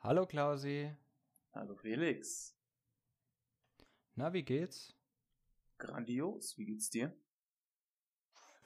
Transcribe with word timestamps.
Hallo 0.00 0.26
Klausi. 0.26 0.94
Hallo 1.52 1.74
Felix. 1.74 2.54
Na, 4.14 4.32
wie 4.32 4.42
geht's? 4.44 4.94
Grandios, 5.78 6.56
wie 6.58 6.66
geht's 6.66 6.90
dir? 6.90 7.16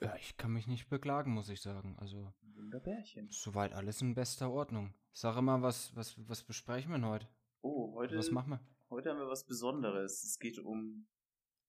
Ja, 0.01 0.15
ich 0.15 0.37
kann 0.37 0.51
mich 0.51 0.67
nicht 0.67 0.89
beklagen, 0.89 1.33
muss 1.33 1.49
ich 1.49 1.61
sagen. 1.61 1.95
Also, 1.99 2.33
Wunderbärchen. 2.55 3.29
soweit 3.29 3.73
alles 3.73 4.01
in 4.01 4.15
bester 4.15 4.51
Ordnung. 4.51 4.93
Sag 5.11 5.39
mal, 5.41 5.61
was, 5.61 5.95
was, 5.95 6.15
was 6.27 6.43
besprechen 6.43 6.91
wir 6.91 6.97
denn 6.97 7.05
heute? 7.07 7.27
Oh, 7.61 7.93
heute, 7.95 8.17
Was 8.17 8.31
machen 8.31 8.51
wir? 8.51 8.59
heute 8.89 9.09
haben 9.11 9.19
wir 9.19 9.27
was 9.27 9.45
Besonderes. 9.45 10.23
Es 10.23 10.39
geht 10.39 10.59
um 10.59 11.07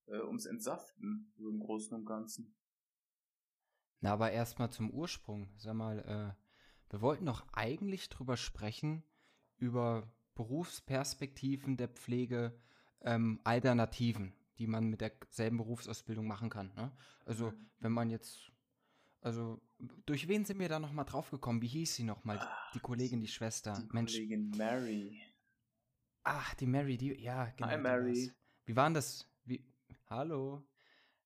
äh, 0.07 0.19
ums 0.21 0.47
Entsaften, 0.47 1.33
so 1.37 1.49
im 1.49 1.61
Großen 1.61 1.95
und 1.97 2.05
Ganzen. 2.07 2.55
Na, 4.01 4.13
aber 4.13 4.33
erstmal 4.33 4.71
zum 4.71 4.91
Ursprung. 4.91 5.53
Sag 5.59 5.75
mal, 5.75 5.99
äh, 6.01 6.91
wir 6.93 7.01
wollten 7.01 7.27
doch 7.27 7.47
eigentlich 7.53 8.09
drüber 8.09 8.37
sprechen, 8.37 9.05
über 9.65 10.13
Berufsperspektiven 10.35 11.77
der 11.77 11.89
Pflege, 11.89 12.59
ähm, 13.03 13.41
Alternativen, 13.45 14.35
die 14.59 14.67
man 14.67 14.89
mit 14.89 15.01
derselben 15.01 15.57
Berufsausbildung 15.59 16.27
machen 16.27 16.51
kann. 16.51 16.73
Ne? 16.75 16.93
Also, 17.25 17.51
Mhm. 17.51 17.71
wenn 17.81 17.93
man 17.93 18.11
jetzt, 18.11 18.53
also, 19.21 19.61
durch 20.07 20.29
wen 20.29 20.45
sind 20.45 20.59
wir 20.59 20.69
da 20.69 20.79
nochmal 20.79 21.05
draufgekommen? 21.05 21.63
Wie 21.63 21.69
hieß 21.69 21.95
sie 21.95 22.05
nochmal? 22.05 22.39
Die, 22.39 22.75
die 22.75 22.81
Kollegin, 22.81 23.21
die 23.21 23.29
Schwester. 23.29 23.73
Die 23.75 23.89
Mensch. 23.93 24.13
Kollegin 24.13 24.51
Mary. 24.51 25.21
Ach, 26.23 26.55
die 26.55 26.67
Mary, 26.67 26.97
die, 26.97 27.21
ja, 27.21 27.47
genau. 27.57 27.69
Hi, 27.69 27.79
Mary. 27.79 28.33
Wie 28.65 28.77
waren 28.77 28.95
das? 28.95 29.29
Wie, 29.45 29.65
hallo? 30.09 30.65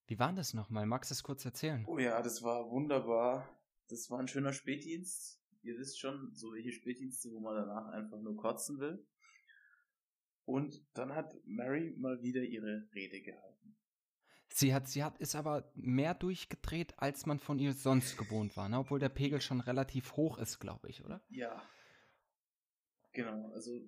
Wie 0.07 0.19
waren 0.19 0.37
das 0.37 0.55
nochmal? 0.55 0.87
Magst 0.87 1.11
du 1.11 1.15
es 1.15 1.23
kurz 1.23 1.45
erzählen? 1.45 1.85
Oh 1.87 1.99
ja, 1.99 2.21
das 2.23 2.43
war 2.43 2.71
wunderbar. 2.71 3.49
Das 3.89 4.11
war 4.11 4.19
ein 4.19 4.29
schöner 4.29 4.53
Spätdienst. 4.53 5.41
Ihr 5.69 5.79
wisst 5.79 6.01
schon, 6.01 6.35
so 6.35 6.55
welche 6.55 6.73
Spätdienste, 6.73 7.31
wo 7.31 7.41
man 7.41 7.55
danach 7.55 7.89
einfach 7.89 8.19
nur 8.23 8.37
kotzen 8.39 8.79
will. 8.79 9.07
Und 10.47 10.83
dann 10.95 11.15
hat 11.15 11.35
Mary 11.45 11.95
mal 11.99 12.23
wieder 12.23 12.43
ihre 12.43 12.89
Rede 12.95 13.21
gehalten. 13.21 13.77
Sie 14.49 14.73
hat, 14.73 14.89
sie 14.89 15.05
hat, 15.05 15.19
ist 15.19 15.35
aber 15.35 15.71
mehr 15.75 16.15
durchgedreht, 16.15 16.95
als 16.99 17.27
man 17.27 17.39
von 17.39 17.59
ihr 17.59 17.75
sonst 17.75 18.17
gewohnt 18.17 18.57
war, 18.57 18.71
ne? 18.71 18.79
obwohl 18.79 18.99
der 18.99 19.11
Pegel 19.11 19.43
schon 19.43 19.61
relativ 19.61 20.17
hoch 20.17 20.39
ist, 20.39 20.59
glaube 20.59 20.89
ich, 20.89 21.05
oder? 21.05 21.23
Ja. 21.29 21.63
Genau, 23.13 23.51
also 23.51 23.79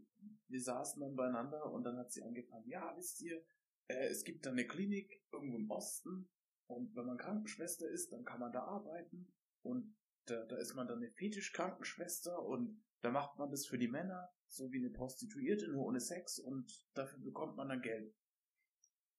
wir 0.49 0.61
saßen 0.61 1.01
dann 1.01 1.17
beieinander 1.17 1.73
und 1.73 1.85
dann 1.85 1.97
hat 1.97 2.13
sie 2.13 2.23
angefangen, 2.23 2.69
ja, 2.69 2.95
wisst 2.95 3.23
ihr, 3.23 3.43
äh, 3.87 4.09
es 4.09 4.23
gibt 4.23 4.45
da 4.45 4.51
eine 4.51 4.67
Klinik 4.67 5.25
irgendwo 5.33 5.57
im 5.57 5.71
Osten 5.71 6.29
und 6.67 6.95
wenn 6.95 7.07
man 7.07 7.17
Krankenschwester 7.17 7.89
ist, 7.89 8.13
dann 8.13 8.25
kann 8.25 8.41
man 8.41 8.53
da 8.53 8.65
arbeiten 8.65 9.33
und 9.63 9.97
da, 10.27 10.45
da 10.45 10.57
ist 10.57 10.75
man 10.75 10.87
dann 10.87 10.99
eine 10.99 11.11
Fetischkrankenschwester 11.11 12.43
und 12.43 12.83
da 13.01 13.11
macht 13.11 13.39
man 13.39 13.51
das 13.51 13.67
für 13.67 13.79
die 13.79 13.89
Männer, 13.89 14.31
so 14.47 14.71
wie 14.73 14.79
eine 14.79 14.91
Prostituierte, 14.91 15.69
nur 15.69 15.87
ohne 15.87 16.01
Sex 16.01 16.39
und 16.39 16.71
dafür 16.95 17.19
bekommt 17.21 17.57
man 17.57 17.69
dann 17.69 17.83
Geld. 17.83 18.15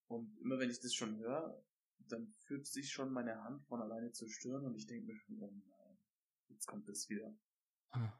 Und 0.07 0.37
immer 0.39 0.59
wenn 0.59 0.69
ich 0.69 0.81
das 0.81 0.93
schon 0.93 1.17
höre, 1.17 1.63
dann 1.99 2.33
fühlt 2.45 2.67
sich 2.67 2.91
schon 2.91 3.11
meine 3.11 3.43
Hand 3.43 3.63
von 3.65 3.81
alleine 3.81 4.11
zur 4.11 4.29
Stirn 4.29 4.65
und 4.65 4.75
ich 4.75 4.85
denke 4.85 5.05
mir 5.05 5.15
schon, 5.15 5.41
oh 5.41 5.51
nein, 5.51 5.97
jetzt 6.49 6.67
kommt 6.67 6.87
das 6.87 7.09
wieder. 7.09 7.33
Ah. 7.89 8.13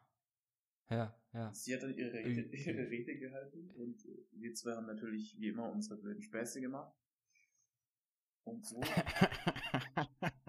Ja, 0.90 1.18
ja. 1.34 1.54
Sie 1.54 1.74
hat 1.74 1.84
dann 1.84 1.94
ihre 1.94 2.14
Rede, 2.14 2.42
ihre 2.56 2.90
Rede 2.90 3.18
gehalten 3.18 3.72
und 3.72 4.06
wir 4.32 4.54
zwei 4.54 4.76
haben 4.76 4.88
natürlich 4.88 5.38
wie 5.40 5.50
immer 5.50 5.72
unsere 5.72 5.98
blöden 5.98 6.22
Späße 6.22 6.60
gemacht. 6.60 6.94
Und 8.44 8.66
so, 8.66 8.82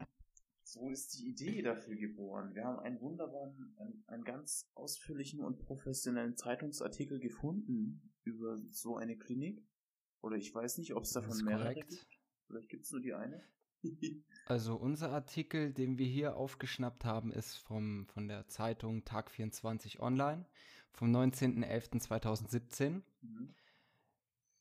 so 0.73 0.89
ist 0.89 1.19
die 1.19 1.29
Idee 1.29 1.61
dafür 1.61 1.97
geboren. 1.97 2.55
Wir 2.55 2.65
haben 2.65 2.79
einen 2.79 2.99
wunderbaren, 3.01 3.75
einen, 3.79 4.05
einen 4.07 4.25
ganz 4.25 4.71
ausführlichen 4.75 5.45
und 5.45 5.59
professionellen 5.59 6.35
Zeitungsartikel 6.35 7.21
gefunden 7.21 8.11
über 8.25 8.59
so 8.71 8.97
eine 8.97 9.19
Klinik. 9.19 9.63
Oder 10.23 10.37
ich 10.37 10.55
weiß 10.55 10.79
nicht, 10.79 10.95
ob 10.95 11.03
es 11.03 11.11
davon 11.11 11.45
mehrere 11.45 11.75
gibt. 11.75 12.07
Vielleicht 12.47 12.71
gibt 12.71 12.85
es 12.85 12.93
nur 12.93 13.01
die 13.01 13.15
eine. 13.15 13.43
Also 14.47 14.77
unser 14.77 15.11
Artikel, 15.11 15.73
den 15.73 15.99
wir 15.99 16.07
hier 16.07 16.37
aufgeschnappt 16.37 17.05
haben, 17.05 17.33
ist 17.33 17.57
vom, 17.57 18.07
von 18.07 18.29
der 18.29 18.49
Zeitung 18.49 19.05
Tag 19.05 19.31
24 19.31 20.01
Online 20.01 20.47
vom 20.93 21.15
19.11.2017. 21.15 23.03
Mhm. 23.21 23.55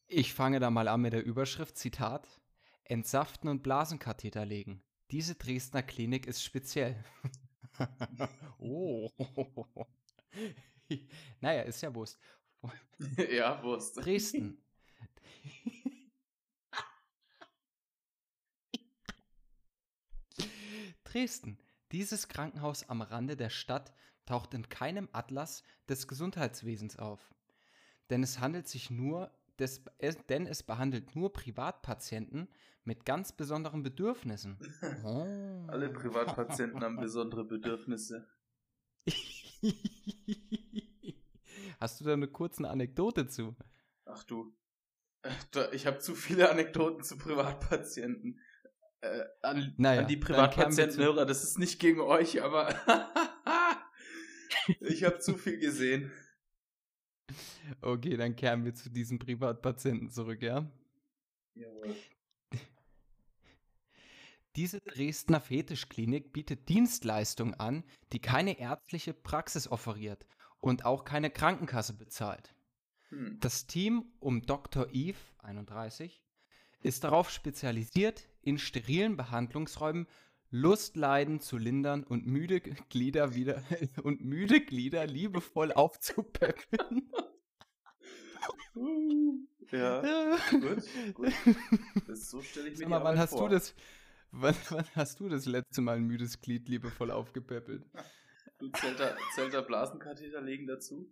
Ich 0.08 0.34
fange 0.34 0.60
da 0.60 0.70
mal 0.70 0.88
an 0.88 1.02
mit 1.02 1.14
der 1.14 1.24
Überschrift, 1.24 1.78
Zitat, 1.78 2.42
Entsaften 2.84 3.48
und 3.48 3.64
Blasenkatheter 3.64 4.46
legen. 4.46 4.84
Diese 5.12 5.36
Dresdner 5.36 5.84
Klinik 5.84 6.26
ist 6.26 6.42
speziell. 6.42 7.04
oh. 8.58 9.10
naja, 11.42 11.64
ist 11.64 11.82
ja 11.82 11.94
Wurst. 11.94 12.18
ja, 13.30 13.62
Wurst. 13.62 13.98
Dresden. 13.98 14.58
Dresden. 21.04 21.58
Dieses 21.92 22.30
Krankenhaus 22.30 22.88
am 22.88 23.02
Rande 23.02 23.36
der 23.36 23.50
Stadt 23.50 23.94
taucht 24.26 24.54
in 24.54 24.70
keinem 24.70 25.10
Atlas 25.12 25.64
des 25.90 26.08
Gesundheitswesens 26.08 26.98
auf. 26.98 27.36
Denn 28.10 28.24
es 28.24 28.40
handelt 28.40 28.70
sich 28.70 28.90
nur, 28.90 29.30
des, 29.62 29.84
es, 30.00 30.18
denn 30.28 30.48
es 30.48 30.64
behandelt 30.64 31.16
nur 31.16 31.32
Privatpatienten 31.32 32.50
mit 32.84 33.06
ganz 33.06 33.32
besonderen 33.32 33.84
Bedürfnissen. 33.84 34.58
Oh. 35.06 35.68
Alle 35.68 35.90
Privatpatienten 35.90 36.82
haben 36.84 36.98
besondere 36.98 37.46
Bedürfnisse. 37.46 38.28
Hast 41.80 42.02
du 42.02 42.06
da 42.06 42.14
eine 42.14 42.28
kurze 42.28 42.68
Anekdote 42.70 43.28
zu? 43.28 43.56
Ach 44.06 44.24
du. 44.24 44.56
Ich 45.72 45.86
habe 45.88 46.00
zu 46.00 46.16
viele 46.16 46.50
Anekdoten 46.50 47.04
zu 47.04 47.18
Privatpatienten. 47.18 48.40
Äh, 49.02 49.24
an, 49.42 49.74
Naja, 49.78 50.02
an 50.02 50.08
die 50.08 50.18
Privatpatientenhörer, 50.18 51.26
das 51.26 51.44
ist 51.44 51.58
nicht 51.58 51.80
gegen 51.80 52.02
euch, 52.02 52.44
aber 52.44 52.76
ich 54.80 55.04
habe 55.04 55.20
zu 55.20 55.38
viel 55.38 55.60
gesehen. 55.60 56.12
Okay, 57.82 58.18
dann 58.18 58.36
kehren 58.36 58.66
wir 58.66 58.74
zu 58.74 58.90
diesen 58.90 59.20
Privatpatienten 59.20 60.10
zurück, 60.10 60.42
ja? 60.42 60.70
Jawohl. 61.56 61.96
Diese 64.58 64.82
Dresdner 64.82 65.40
Fetischklinik 65.40 66.34
bietet 66.34 66.68
Dienstleistungen 66.68 67.54
an, 67.54 67.84
die 68.12 68.20
keine 68.20 68.60
ärztliche 68.60 69.14
Praxis 69.14 69.70
offeriert 69.70 70.26
und 70.60 70.84
auch 70.84 71.06
keine 71.06 71.30
Krankenkasse 71.30 71.94
bezahlt. 71.94 72.54
Hm. 73.10 73.38
Das 73.40 73.66
Team 73.68 74.12
um 74.20 74.42
Dr. 74.46 74.90
Eve, 74.92 75.18
31, 75.40 76.22
ist 76.82 77.04
darauf 77.04 77.30
spezialisiert, 77.30 78.28
in 78.42 78.58
sterilen 78.58 79.16
Behandlungsräumen 79.16 80.08
Lustleiden 80.52 81.40
zu 81.40 81.58
lindern 81.58 82.04
und 82.04 82.28
müde 82.28 82.60
Glieder 82.62 83.34
wieder 83.36 83.64
und 84.04 84.24
müde 84.24 84.62
Glieder 84.62 85.08
liebevoll 85.08 85.72
aufzupäppeln. 85.72 87.10
Ja, 89.72 90.38
gut, 90.52 91.14
gut. 91.14 91.34
Das, 92.08 92.30
so 92.30 92.42
stelle 92.42 92.68
ich 92.68 92.74
mir 92.74 92.80
Sag 92.80 92.90
mal, 92.90 93.04
wann 93.04 93.18
hast 93.18 93.32
vor. 93.32 93.48
du 93.48 93.56
das, 93.56 93.74
wann, 94.32 94.56
wann 94.70 94.86
hast 94.96 95.20
du 95.20 95.30
das 95.30 95.46
letzte 95.46 95.80
Mal 95.82 95.98
ein 95.98 96.04
müdes 96.04 96.42
Glied 96.42 96.68
liebevoll 96.68 97.10
aufgepäppelt? 97.12 97.86
Du 98.60 98.70
Zelter, 98.70 99.16
Zelter 99.34 99.62
Blasenkatheter 99.62 100.42
legen 100.42 100.68
dazu? 100.68 101.10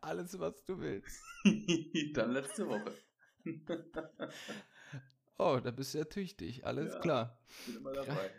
Alles, 0.00 0.38
was 0.38 0.64
du 0.64 0.78
willst. 0.80 1.22
Dann 2.14 2.32
letzte 2.32 2.66
Woche. 2.66 2.94
Oh, 5.38 5.60
da 5.62 5.70
bist 5.70 5.94
du 5.94 5.98
ja 5.98 6.04
tüchtig, 6.04 6.66
alles 6.66 6.94
Ja. 6.94 6.98
klar. 7.00 7.38
Bin 7.66 7.76
immer 7.76 7.92
dabei. 7.92 8.30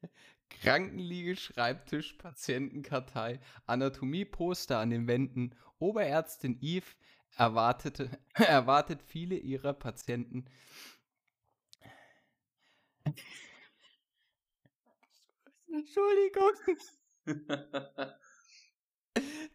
Krankenliege, 0.50 1.36
Schreibtisch, 1.36 2.14
Patientenkartei, 2.14 3.40
Anatomieposter 3.66 4.78
an 4.78 4.90
den 4.90 5.06
Wänden. 5.08 5.54
Oberärztin 5.78 6.58
Eve 6.60 6.86
erwartete, 7.36 8.10
erwartet 8.34 9.02
viele 9.02 9.36
ihrer 9.36 9.72
Patienten. 9.72 10.44
Entschuldigung, 15.72 16.52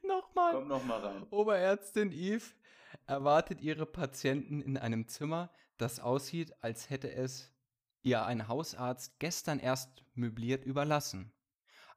nochmal. 0.03 0.53
Komm 0.53 0.67
noch 0.67 0.83
mal 0.83 0.99
rein. 0.99 1.23
Oberärztin 1.31 2.11
Eve 2.11 2.43
erwartet 3.05 3.61
ihre 3.61 3.85
Patienten 3.85 4.61
in 4.61 4.77
einem 4.77 5.07
Zimmer, 5.07 5.51
das 5.77 5.99
aussieht, 5.99 6.53
als 6.61 6.89
hätte 6.89 7.11
es 7.11 7.51
ihr 8.01 8.25
ein 8.25 8.47
Hausarzt 8.47 9.19
gestern 9.19 9.59
erst 9.59 10.03
möbliert 10.13 10.65
überlassen. 10.65 11.31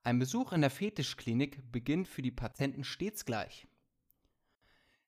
Ein 0.02 0.18
Besuch 0.18 0.52
in 0.52 0.60
der 0.60 0.70
Fetischklinik 0.70 1.72
beginnt 1.72 2.06
für 2.06 2.22
die 2.22 2.30
Patienten 2.30 2.84
stets 2.84 3.24
gleich. 3.24 3.66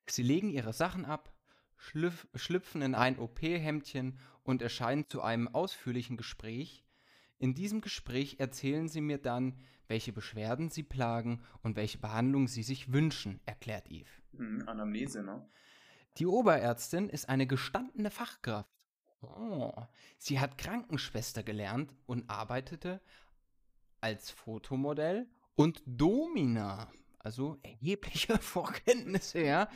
Sie 0.09 0.23
legen 0.23 0.51
ihre 0.51 0.73
Sachen 0.73 1.05
ab, 1.05 1.33
schlüpf 1.77 2.27
schlüpfen 2.35 2.83
in 2.83 2.95
ein 2.95 3.19
OP-Hemdchen 3.19 4.19
und 4.43 4.63
erscheinen 4.63 5.07
zu 5.07 5.23
einem 5.23 5.47
ausführlichen 5.49 6.17
Gespräch, 6.17 6.85
In 7.41 7.55
diesem 7.55 7.81
Gespräch 7.81 8.41
erzählen 8.41 8.89
Sie 8.89 9.01
mir 9.01 9.19
dann, 9.19 9.61
welche 9.87 10.13
Beschwerden 10.13 10.71
Sie 10.71 10.83
plagen 10.83 11.43
und 11.63 11.77
welche 11.77 11.99
Behandlung 11.99 12.49
Sie 12.49 12.65
sich 12.65 12.93
wünschen, 12.93 13.41
erklärt 13.47 13.89
Eve. 13.91 14.11
Hm, 14.37 14.65
Anamnese, 14.67 15.23
ne? 15.23 15.49
Die 16.17 16.27
Oberärztin 16.27 17.09
ist 17.09 17.29
eine 17.29 17.47
gestandene 17.47 18.11
Fachkraft. 18.11 18.69
Oh, 19.21 19.73
sie 20.17 20.41
hat 20.41 20.59
Krankenschwester 20.59 21.43
gelernt 21.43 21.95
und 22.07 22.29
arbeitete 22.31 23.01
als 24.01 24.31
Fotomodell 24.31 25.29
und 25.55 25.83
Domina. 25.87 26.91
Also 27.19 27.59
erhebliche 27.63 28.39
Vorkenntnisse, 28.39 29.43
ja. 29.43 29.69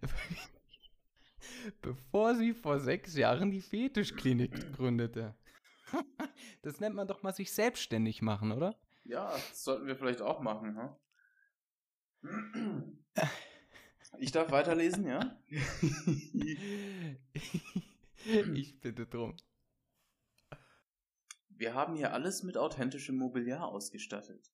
Bevor 1.82 2.34
sie 2.34 2.54
vor 2.54 2.80
sechs 2.80 3.14
Jahren 3.16 3.50
die 3.50 3.62
Fetischklinik 3.62 4.72
gründete. 4.74 5.34
Das 6.62 6.80
nennt 6.80 6.94
man 6.94 7.08
doch 7.08 7.22
mal 7.22 7.32
sich 7.32 7.52
selbstständig 7.52 8.20
machen, 8.20 8.52
oder? 8.52 8.78
Ja, 9.04 9.30
das 9.30 9.64
sollten 9.64 9.86
wir 9.86 9.96
vielleicht 9.96 10.20
auch 10.20 10.40
machen, 10.40 10.98
hm? 12.22 12.98
Ich 14.18 14.32
darf 14.32 14.50
weiterlesen, 14.50 15.06
ja? 15.06 15.38
ich 18.54 18.80
bitte 18.80 19.06
drum. 19.06 19.36
Wir 21.48 21.74
haben 21.74 21.94
hier 21.96 22.12
alles 22.12 22.42
mit 22.42 22.56
authentischem 22.56 23.16
Mobiliar 23.16 23.66
ausgestattet. 23.68 24.52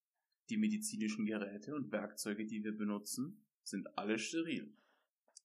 Die 0.50 0.56
medizinischen 0.56 1.24
Geräte 1.26 1.74
und 1.74 1.92
Werkzeuge, 1.92 2.46
die 2.46 2.64
wir 2.64 2.76
benutzen, 2.76 3.46
sind 3.62 3.96
alle 3.96 4.18
steril, 4.18 4.76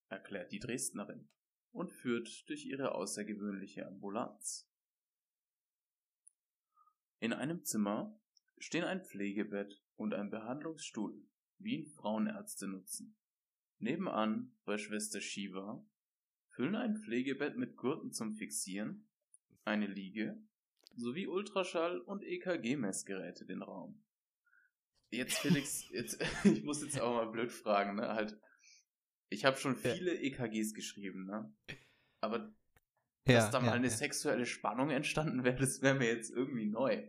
erklärt 0.09 0.51
die 0.51 0.59
Dresdnerin 0.59 1.29
und 1.71 1.91
führt 1.91 2.49
durch 2.49 2.65
ihre 2.65 2.95
außergewöhnliche 2.95 3.87
Ambulanz. 3.87 4.69
In 7.19 7.33
einem 7.33 7.63
Zimmer 7.63 8.17
stehen 8.57 8.83
ein 8.83 9.03
Pflegebett 9.03 9.81
und 9.95 10.13
ein 10.13 10.29
Behandlungsstuhl, 10.29 11.21
wie 11.57 11.75
ihn 11.75 11.85
Frauenärzte 11.85 12.67
nutzen. 12.67 13.15
Nebenan, 13.79 14.51
bei 14.65 14.77
Schwester 14.77 15.21
Shiva, 15.21 15.83
füllen 16.49 16.75
ein 16.75 16.97
Pflegebett 16.97 17.57
mit 17.57 17.77
Gurten 17.77 18.11
zum 18.11 18.33
Fixieren, 18.35 19.07
eine 19.65 19.87
Liege 19.87 20.37
sowie 20.95 21.27
Ultraschall- 21.27 21.99
und 21.99 22.23
EKG-Messgeräte 22.23 23.45
den 23.45 23.61
Raum. 23.61 24.03
Jetzt, 25.11 25.39
Felix, 25.39 25.89
jetzt, 25.91 26.21
ich 26.43 26.63
muss 26.63 26.81
jetzt 26.81 26.99
auch 26.99 27.13
mal 27.13 27.31
blöd 27.31 27.51
fragen, 27.51 27.95
ne? 27.95 28.09
Halt, 28.09 28.37
ich 29.29 29.45
habe 29.45 29.57
schon 29.57 29.75
viele 29.75 30.15
ja. 30.15 30.21
EKGs 30.21 30.73
geschrieben, 30.73 31.25
ne? 31.25 31.53
Aber 32.21 32.53
ja, 33.27 33.35
dass 33.35 33.51
da 33.51 33.59
mal 33.59 33.67
ja, 33.67 33.73
eine 33.73 33.89
sexuelle 33.89 34.45
Spannung 34.45 34.89
entstanden 34.89 35.43
wäre, 35.43 35.55
das 35.55 35.81
wäre 35.81 35.95
mir 35.95 36.07
jetzt 36.07 36.31
irgendwie 36.31 36.65
neu. 36.65 37.07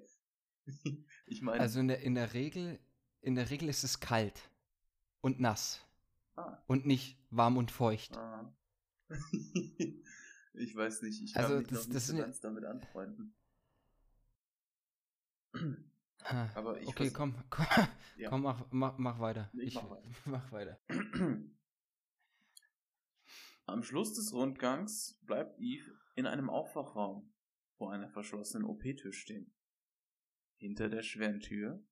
ich 1.26 1.43
meine. 1.43 1.61
Also 1.61 1.81
in 1.81 1.88
der, 1.88 2.00
in 2.00 2.14
der 2.14 2.34
Regel, 2.34 2.78
in 3.22 3.34
der 3.34 3.50
Regel 3.50 3.69
ist 3.69 3.84
es 3.84 4.00
kalt 4.00 4.50
und 5.20 5.40
nass. 5.40 5.84
Ah. 6.41 6.63
Und 6.67 6.87
nicht 6.87 7.19
warm 7.31 7.57
und 7.57 7.71
feucht. 7.71 8.17
Ah. 8.17 8.53
ich 10.55 10.75
weiß 10.75 11.03
nicht, 11.03 11.23
ich 11.23 11.35
kann 11.35 11.45
also, 11.45 11.59
mich 11.59 11.69
das, 11.69 11.87
noch 11.87 11.95
nicht 11.95 12.07
so 12.07 12.17
ganz 12.17 12.41
damit 12.41 12.65
anfreunden. 12.65 13.35
Aber 16.55 16.81
ich 16.81 16.89
okay, 16.89 17.11
komm, 17.11 17.35
komm, 17.51 17.67
ja. 18.17 18.29
komm 18.29 18.43
mach, 18.43 18.65
mach, 18.71 18.99
mach 18.99 19.19
weiter. 19.19 19.51
Ich, 19.55 19.69
ich 19.69 19.75
mach 19.75 19.91
weiter. 19.91 20.09
Mach 20.27 20.53
weiter. 20.53 20.81
Am 23.67 23.83
Schluss 23.83 24.15
des 24.15 24.33
Rundgangs 24.33 25.19
bleibt 25.27 25.59
Eve 25.61 25.97
in 26.15 26.27
einem 26.27 26.51
Aufwachraum 26.51 27.33
vor 27.77 27.93
einer 27.93 28.11
verschlossenen 28.11 28.65
OP-Tür 28.65 29.13
stehen. 29.13 29.53
Hinter 30.57 30.89
der 30.89 31.03
schweren 31.03 31.41
Tür, 31.41 31.83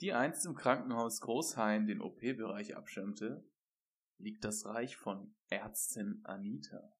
die 0.00 0.12
einst 0.12 0.46
im 0.46 0.54
Krankenhaus 0.54 1.20
Großhain 1.20 1.86
den 1.86 2.00
OP-Bereich 2.00 2.76
abschirmte, 2.76 3.44
liegt 4.18 4.44
das 4.44 4.66
Reich 4.66 4.96
von 4.96 5.34
Ärztin 5.48 6.20
Anita. 6.24 6.92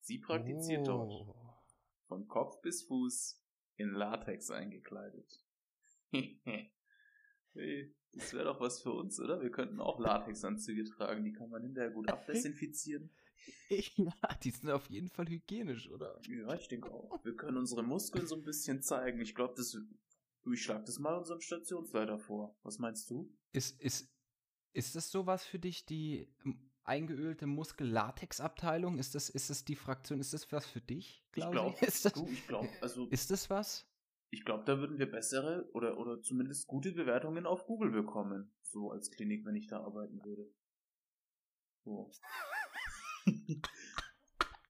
Sie 0.00 0.18
praktiziert 0.18 0.88
oh. 0.88 1.06
dort 1.06 1.36
von 2.06 2.28
Kopf 2.28 2.60
bis 2.60 2.82
Fuß 2.82 3.40
in 3.76 3.90
Latex 3.90 4.50
eingekleidet. 4.50 5.44
hey, 6.12 7.94
das 8.12 8.32
wäre 8.34 8.44
doch 8.44 8.60
was 8.60 8.82
für 8.82 8.92
uns, 8.92 9.18
oder? 9.18 9.40
Wir 9.40 9.50
könnten 9.50 9.80
auch 9.80 9.98
Latexanzüge 9.98 10.84
tragen, 10.84 11.24
die 11.24 11.32
kann 11.32 11.48
man 11.48 11.62
hinterher 11.62 11.90
gut 11.90 12.08
abdesinfizieren. 12.12 13.10
ja, 13.96 14.12
die 14.42 14.50
sind 14.50 14.70
auf 14.70 14.88
jeden 14.90 15.08
Fall 15.08 15.26
hygienisch, 15.28 15.88
oder? 15.90 16.20
Ja, 16.28 16.54
ich 16.54 16.68
denke 16.68 16.92
auch. 16.92 17.24
Wir 17.24 17.34
können 17.34 17.56
unsere 17.56 17.82
Muskeln 17.82 18.26
so 18.26 18.36
ein 18.36 18.44
bisschen 18.44 18.82
zeigen. 18.82 19.20
Ich 19.20 19.34
glaube, 19.34 19.54
das. 19.56 19.76
Ich 20.52 20.62
schlag 20.62 20.84
das 20.84 20.98
mal 20.98 21.16
unserem 21.16 21.40
Stationsleiter 21.40 22.18
vor. 22.18 22.56
Was 22.64 22.78
meinst 22.78 23.08
du? 23.10 23.32
Ist, 23.52 23.80
ist, 23.80 24.12
ist 24.72 24.96
das 24.96 25.10
sowas 25.10 25.44
für 25.44 25.58
dich, 25.58 25.86
die 25.86 26.28
eingeölte 26.84 27.46
Muskel-Latex-Abteilung? 27.46 28.98
Ist 28.98 29.14
das, 29.14 29.28
ist 29.28 29.50
das 29.50 29.64
die 29.64 29.76
Fraktion? 29.76 30.20
Ist 30.20 30.32
das 30.32 30.50
was 30.52 30.66
für 30.66 30.80
dich? 30.80 31.24
Glaub 31.32 31.46
ich 31.46 31.52
glaube, 31.52 31.76
ist 31.86 32.04
das, 32.04 32.16
ich 32.16 32.46
glaube, 32.46 32.68
also. 32.80 33.06
Ist 33.08 33.30
das 33.30 33.50
was? 33.50 33.86
Ich 34.30 34.44
glaube, 34.44 34.64
da 34.64 34.78
würden 34.78 34.98
wir 34.98 35.10
bessere 35.10 35.68
oder, 35.72 35.98
oder 35.98 36.22
zumindest 36.22 36.66
gute 36.66 36.92
Bewertungen 36.92 37.46
auf 37.46 37.66
Google 37.66 37.90
bekommen. 37.90 38.50
So 38.62 38.90
als 38.90 39.10
Klinik, 39.10 39.44
wenn 39.44 39.56
ich 39.56 39.66
da 39.66 39.80
arbeiten 39.80 40.24
würde. 40.24 40.50
So. 41.84 42.10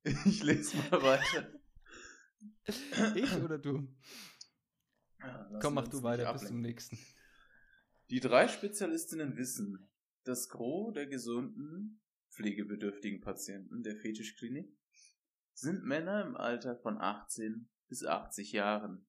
ich 0.05 0.43
lese 0.43 0.77
mal 0.79 1.03
weiter. 1.03 1.49
Ich 3.15 3.33
oder 3.37 3.59
du? 3.59 3.87
Ja, 5.21 5.59
Komm, 5.61 5.75
mach 5.75 5.87
du 5.87 6.03
weiter 6.03 6.33
bis 6.33 6.47
zum 6.47 6.61
nächsten. 6.61 6.99
Die 8.11 8.19
drei 8.19 8.49
Spezialistinnen 8.49 9.37
wissen, 9.37 9.89
das 10.25 10.49
Gros 10.49 10.93
der 10.95 11.07
gesunden, 11.07 12.03
pflegebedürftigen 12.31 13.21
Patienten 13.21 13.83
der 13.83 13.97
Fetischklinik 13.97 14.77
sind 15.55 15.85
Männer 15.85 16.25
im 16.25 16.37
Alter 16.37 16.77
von 16.77 16.99
18 16.99 17.69
bis 17.89 18.05
80 18.05 18.53
Jahren. 18.53 19.07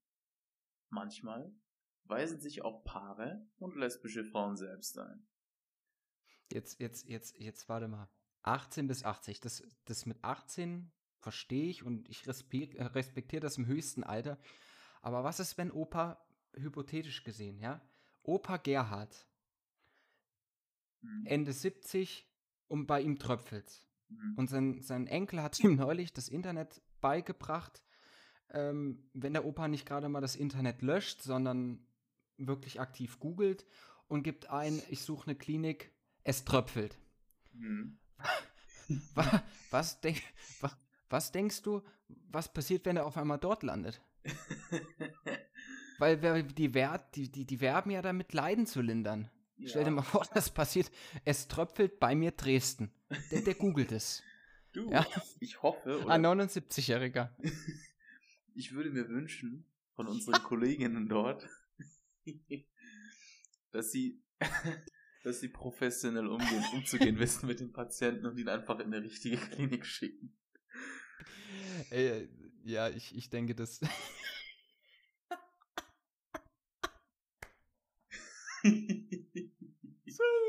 Manchmal 0.90 1.56
weisen 2.04 2.40
sich 2.40 2.64
auch 2.64 2.84
Paare 2.84 3.48
und 3.58 3.76
lesbische 3.76 4.26
Frauen 4.26 4.58
selbst 4.58 4.98
ein. 5.00 5.28
Jetzt, 6.52 6.80
jetzt, 6.80 7.08
jetzt, 7.08 7.38
jetzt 7.40 7.70
warte 7.70 7.88
mal. 7.88 8.10
18 8.44 8.88
bis 8.88 9.04
80. 9.04 9.40
Das, 9.40 9.64
das 9.86 10.06
mit 10.06 10.22
18 10.24 10.92
verstehe 11.20 11.70
ich 11.70 11.84
und 11.84 12.10
ich 12.10 12.28
respektiere 12.28 13.40
das 13.40 13.58
im 13.58 13.66
höchsten 13.66 14.04
Alter. 14.04 14.38
Aber 15.02 15.24
was 15.24 15.40
ist, 15.40 15.58
wenn 15.58 15.72
Opa, 15.72 16.28
hypothetisch 16.54 17.24
gesehen, 17.24 17.60
ja, 17.60 17.82
Opa 18.22 18.58
Gerhard 18.58 19.28
mhm. 21.04 21.26
Ende 21.26 21.54
70 21.54 22.28
und 22.68 22.88
bei 22.88 23.02
ihm 23.02 23.20
tröpfelt. 23.20 23.88
Mhm. 24.10 24.34
Und 24.36 24.50
sein, 24.50 24.82
sein 24.82 25.08
Enkel 25.08 25.42
hat 25.42 25.60
ihm 25.60 25.76
neulich 25.76 26.14
das 26.14 26.30
Internet 26.30 26.82
beigebracht. 27.02 27.84
Ähm, 28.50 29.10
wenn 29.14 29.34
der 29.34 29.46
Opa 29.46 29.68
nicht 29.68 29.86
gerade 29.86 30.10
mal 30.10 30.22
das 30.22 30.36
Internet 30.36 30.82
löscht, 30.82 31.22
sondern 31.22 31.86
wirklich 32.38 32.80
aktiv 32.80 33.20
googelt 33.20 33.66
und 34.08 34.24
gibt 34.24 34.50
ein, 34.50 34.82
ich 34.90 35.02
suche 35.02 35.28
eine 35.28 35.36
Klinik, 35.36 35.92
es 36.24 36.46
tröpfelt. 36.46 36.98
Mhm. 37.54 37.98
was, 39.16 39.42
was, 39.72 40.02
denk, 40.02 40.22
was, 40.62 40.78
was 41.10 41.32
denkst 41.32 41.62
du, 41.64 41.82
was 42.30 42.54
passiert, 42.54 42.86
wenn 42.86 42.98
er 42.98 43.06
auf 43.06 43.18
einmal 43.18 43.40
dort 43.40 43.64
landet? 43.64 44.02
Weil 46.00 46.44
die, 46.44 46.72
die, 47.32 47.46
die 47.46 47.62
werben 47.62 47.92
ja 47.92 48.02
damit, 48.02 48.34
Leiden 48.34 48.66
zu 48.66 48.82
lindern. 48.82 49.30
Ja. 49.58 49.70
Stell 49.70 49.84
dir 49.86 49.92
mal 49.92 50.02
vor, 50.02 50.26
das 50.34 50.50
passiert. 50.50 50.92
Es 51.26 51.48
tröpfelt 51.48 52.00
bei 52.00 52.16
mir 52.16 52.32
Dresden. 52.32 52.92
Der, 53.32 53.42
der 53.42 53.56
googelt 53.56 53.92
es. 53.92 54.24
Du, 54.74 54.90
ja. 54.90 55.06
ich 55.40 55.62
hoffe. 55.62 56.00
Oder? 56.02 56.10
Ein 56.10 56.26
79-Jähriger. 56.26 57.30
ich 58.56 58.72
würde 58.72 58.90
mir 58.90 59.08
wünschen, 59.08 59.68
von 59.96 60.08
unseren 60.08 60.42
Kolleginnen 60.42 61.08
dort, 61.08 61.48
dass 63.72 63.92
sie, 63.92 64.20
dass 65.24 65.42
sie 65.42 65.50
professionell 65.50 66.26
umgehen, 66.26 66.64
umzugehen 66.74 67.20
wissen 67.20 67.46
mit 67.46 67.60
den 67.60 67.72
Patienten 67.72 68.26
und 68.26 68.40
ihn 68.40 68.50
einfach 68.50 68.80
in 68.80 68.88
eine 68.88 69.04
richtige 69.04 69.38
Klinik 69.38 69.86
schicken. 69.86 70.36
Ey, 71.92 72.28
ja, 72.64 72.90
ich, 72.90 73.16
ich 73.16 73.30
denke, 73.30 73.54
dass. 73.54 73.80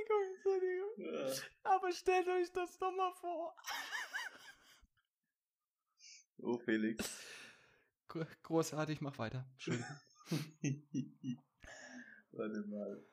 Entschuldigung, 0.04 0.34
Entschuldigung. 0.34 1.48
Aber 1.62 1.92
stellt 1.92 2.28
euch 2.28 2.52
das 2.52 2.78
doch 2.78 2.94
mal 2.94 3.12
vor. 3.14 3.56
Oh, 6.38 6.58
Felix. 6.58 7.08
Großartig, 8.42 9.00
mach 9.00 9.18
weiter. 9.18 9.48
Warte 12.32 12.60
mal. 12.66 13.04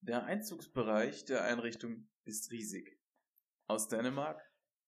Der 0.00 0.24
Einzugsbereich 0.24 1.24
der 1.24 1.44
Einrichtung 1.44 2.08
ist 2.24 2.50
riesig. 2.50 2.98
Aus 3.66 3.88
Dänemark, 3.88 4.40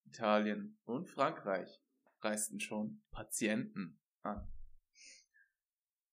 Italien 0.07 0.79
und 0.85 1.09
Frankreich 1.09 1.81
reisten 2.23 2.61
schon 2.61 3.03
Patienten 3.11 4.01
an. 4.23 4.51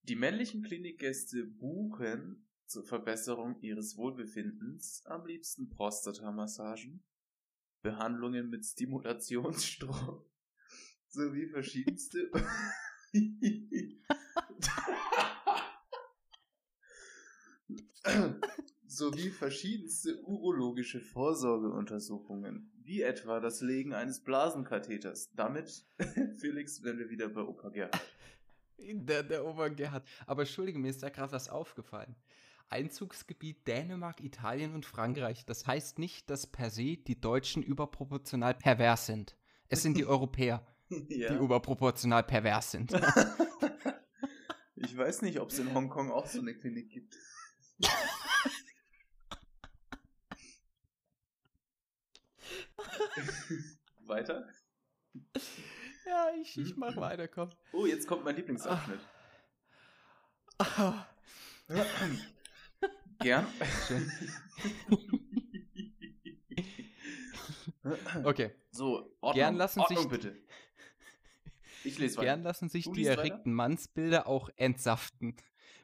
Die 0.03 0.15
männlichen 0.15 0.63
Klinikgäste 0.63 1.43
buchen 1.45 2.46
zur 2.67 2.83
Verbesserung 2.83 3.59
ihres 3.61 3.97
Wohlbefindens 3.97 5.05
am 5.05 5.25
liebsten 5.25 5.69
Prostatamassagen, 5.69 7.03
Behandlungen 7.81 8.49
mit 8.49 8.65
Stimulationsstrom 8.65 10.25
sowie 11.07 11.47
verschiedenste 11.47 12.29
sowie 18.87 19.29
verschiedenste 19.29 20.21
urologische 20.23 20.99
Vorsorgeuntersuchungen, 20.99 22.71
wie 22.83 23.01
etwa 23.01 23.39
das 23.39 23.61
Legen 23.61 23.93
eines 23.93 24.23
Blasenkatheters. 24.23 25.31
Damit, 25.35 25.85
Felix, 26.37 26.83
werden 26.83 26.99
wir 26.99 27.09
wieder 27.09 27.29
bei 27.29 27.41
Opa 27.41 27.69
Gerhard. 27.69 27.99
Der, 28.77 29.23
der 29.23 29.45
Opa 29.45 29.69
Gerhard. 29.69 30.07
Aber 30.25 30.43
entschuldige, 30.43 30.79
mir 30.79 30.89
ist 30.89 31.03
da 31.03 31.09
gerade 31.09 31.31
was 31.31 31.49
aufgefallen. 31.49 32.15
Einzugsgebiet 32.69 33.67
Dänemark, 33.67 34.21
Italien 34.21 34.73
und 34.73 34.85
Frankreich. 34.85 35.45
Das 35.45 35.65
heißt 35.67 35.99
nicht, 35.99 36.29
dass 36.29 36.47
per 36.47 36.69
se 36.69 36.97
die 36.97 37.19
Deutschen 37.19 37.63
überproportional 37.63 38.53
pervers 38.53 39.05
sind. 39.05 39.35
Es 39.69 39.81
sind 39.83 39.97
die 39.97 40.05
Europäer, 40.07 40.65
Ja. 40.89 41.29
die 41.33 41.35
überproportional 41.43 42.23
pervers 42.23 42.71
sind. 42.71 42.91
Ich 44.79 44.95
weiß 44.95 45.23
nicht, 45.23 45.39
ob 45.39 45.49
es 45.49 45.57
in 45.57 45.73
Hongkong 45.73 46.11
auch 46.11 46.27
so 46.27 46.39
eine 46.39 46.53
Klinik 46.53 46.91
gibt. 46.91 47.17
Weiter? 54.05 54.47
ja, 56.05 56.27
ich, 56.41 56.57
ich 56.57 56.75
mach 56.77 56.95
weiter, 56.95 57.27
komm. 57.27 57.49
Oh, 57.73 57.85
jetzt 57.85 58.07
kommt 58.07 58.23
mein 58.23 58.35
Lieblingsabschnitt. 58.35 58.99
Ah, 60.59 61.05
Gern. 63.19 63.45
Okay. 68.23 68.51
So, 68.71 69.15
Ordnung, 69.21 69.33
Gern 69.35 69.55
lassen 69.55 69.79
Ordnung 69.79 69.99
sich- 70.03 70.09
bitte. 70.09 70.35
Ich 71.83 71.97
lese 71.99 72.17
weiter. 72.17 72.25
Gern 72.25 72.43
lassen 72.43 72.69
sich 72.69 72.89
die 72.91 73.05
erregten 73.05 73.53
Mannsbilder 73.53 74.27
auch 74.27 74.49
entsaften. 74.57 75.35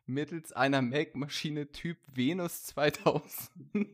Mittels 0.06 0.52
einer 0.52 0.82
Melkmaschine 0.82 1.72
Typ 1.72 1.98
Venus 2.08 2.63
2000. 2.63 3.62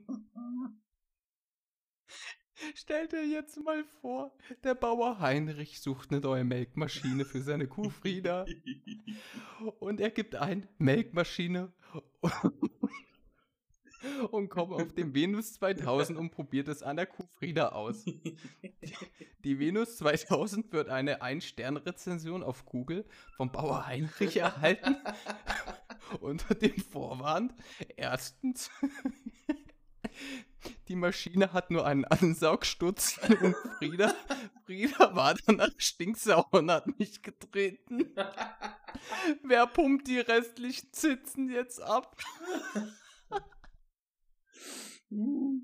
Stell 2.76 3.08
dir 3.08 3.26
jetzt 3.26 3.64
mal 3.64 3.86
vor, 4.02 4.36
der 4.64 4.76
Bauer 4.76 5.20
Heinrich 5.20 5.80
sucht 5.80 6.12
eine 6.12 6.20
neue 6.20 6.44
Melkmaschine 6.44 7.24
für 7.26 7.42
seine 7.42 7.68
Kuh 7.68 7.90
Frieda 7.90 8.46
und 9.80 10.02
er 10.02 10.10
gibt 10.10 10.36
ein 10.36 10.68
Melkmaschine 10.78 11.72
und 14.32 14.50
kommt 14.50 14.74
auf 14.74 14.94
den 14.94 15.14
Venus 15.14 15.54
2000 15.54 16.18
und 16.18 16.32
probiert 16.32 16.68
es 16.68 16.84
an 16.84 16.98
der 16.98 17.06
Kuh 17.06 17.26
Frieda 17.38 17.70
aus. 17.70 18.06
Die 19.44 19.60
Venus 19.60 19.98
2000 19.98 20.72
wird 20.72 20.90
eine 20.90 21.22
Ein-Stern-Rezension 21.22 22.44
auf 22.44 22.66
Google 22.66 23.06
vom 23.38 23.52
Bauer 23.52 23.86
Heinrich 23.88 24.38
erhalten 24.38 24.98
unter 26.22 26.56
dem 26.56 26.78
Vorwand, 26.78 27.54
erstens, 27.96 28.70
die 30.88 30.96
Maschine 30.96 31.54
hat 31.54 31.72
nur 31.72 31.86
einen 31.86 32.04
Ansaugsturz 32.06 33.20
und 33.42 33.56
Frieda, 33.78 34.14
Frieda 34.66 35.16
war 35.16 35.36
danach 35.46 35.72
stinksauer 35.78 36.48
und 36.52 36.72
hat 36.72 37.00
mich 37.00 37.22
getreten. 37.22 38.14
Wer 39.44 39.68
pumpt 39.68 40.08
die 40.08 40.20
restlichen 40.20 40.92
Zitzen 40.92 41.50
jetzt 41.50 41.82
ab? 41.82 42.18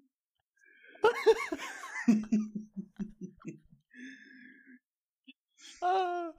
Ah, 5.81 6.33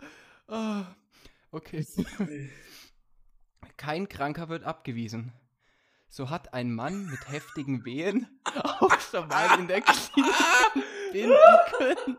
ah, 0.48 0.96
okay. 1.52 1.86
Kein 3.76 4.08
Kranker 4.08 4.48
wird 4.48 4.64
abgewiesen. 4.64 5.32
So 6.08 6.30
hat 6.30 6.54
ein 6.54 6.74
Mann 6.74 7.06
mit 7.06 7.28
heftigen 7.28 7.84
Wehen 7.84 8.26
auch 8.44 8.98
schon 8.98 9.28
mal 9.28 9.60
in 9.60 9.68
der 9.68 9.82
Klinik 9.82 10.34
binden 11.12 11.36
können. 11.76 12.18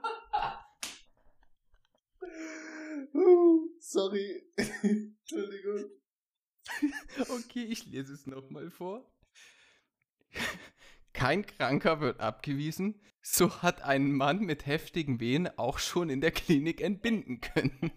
Uh, 3.13 3.69
Sorry. 3.79 4.43
Entschuldigung. 4.55 5.89
Okay, 7.17 7.63
ich 7.63 7.85
lese 7.85 8.13
es 8.13 8.27
nochmal 8.27 8.69
vor. 8.69 9.09
Kein 11.27 11.45
Kranker 11.45 11.99
wird 11.99 12.21
abgewiesen. 12.21 13.01
So 13.21 13.61
hat 13.61 13.81
ein 13.81 14.13
Mann 14.13 14.39
mit 14.39 14.65
heftigen 14.65 15.19
Wehen 15.19 15.49
auch 15.57 15.77
schon 15.77 16.09
in 16.09 16.21
der 16.21 16.31
Klinik 16.31 16.79
entbinden 16.79 17.41
können. 17.41 17.91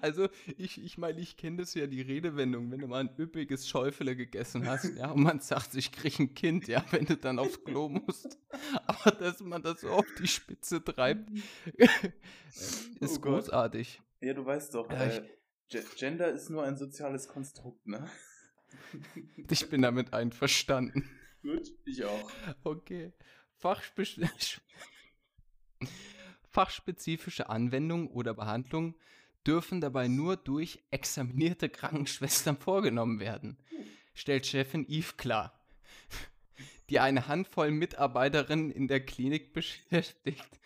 Also, 0.00 0.28
ich, 0.56 0.80
ich 0.80 0.98
meine, 0.98 1.18
ich 1.20 1.36
kenne 1.36 1.56
das 1.58 1.74
ja, 1.74 1.88
die 1.88 2.02
Redewendung, 2.02 2.70
wenn 2.70 2.78
du 2.80 2.86
mal 2.86 3.00
ein 3.00 3.10
üppiges 3.18 3.68
Schäufele 3.68 4.14
gegessen 4.14 4.64
hast, 4.68 4.96
ja, 4.96 5.10
und 5.10 5.22
man 5.24 5.40
sagt, 5.40 5.74
ich 5.74 5.90
krieg 5.90 6.20
ein 6.20 6.34
Kind, 6.34 6.68
ja, 6.68 6.84
wenn 6.92 7.04
du 7.04 7.16
dann 7.16 7.40
aufs 7.40 7.64
Klo 7.64 7.88
musst. 7.88 8.38
Aber 8.86 9.10
dass 9.10 9.40
man 9.40 9.60
das 9.60 9.80
so 9.80 9.88
auf 9.90 10.06
die 10.20 10.28
Spitze 10.28 10.84
treibt, 10.84 11.28
ist 13.00 13.18
Oh 13.18 13.20
großartig. 13.22 14.00
Ja, 14.20 14.34
du 14.34 14.46
weißt 14.46 14.74
doch, 14.74 14.88
äh, 14.90 15.22
Ge- 15.68 15.84
Gender 15.96 16.30
ist 16.30 16.48
nur 16.48 16.62
ein 16.62 16.76
soziales 16.76 17.26
Konstrukt, 17.26 17.86
ne? 17.88 18.08
Ich 19.50 19.68
bin 19.68 19.82
damit 19.82 20.12
einverstanden. 20.12 21.08
Gut, 21.42 21.72
ich 21.84 22.04
auch. 22.04 22.30
Okay. 22.64 23.12
Fachspe 23.58 24.04
Fachspezifische 26.50 27.48
Anwendungen 27.48 28.08
oder 28.08 28.34
Behandlungen 28.34 28.94
dürfen 29.46 29.80
dabei 29.80 30.08
nur 30.08 30.36
durch 30.36 30.82
examinierte 30.90 31.68
Krankenschwestern 31.68 32.56
vorgenommen 32.56 33.20
werden, 33.20 33.56
stellt 34.14 34.46
Chefin 34.46 34.86
Yves 34.88 35.16
klar, 35.16 35.58
die 36.90 37.00
eine 37.00 37.28
Handvoll 37.28 37.70
Mitarbeiterinnen 37.70 38.70
in 38.70 38.88
der 38.88 39.04
Klinik 39.04 39.52
beschäftigt. 39.52 40.60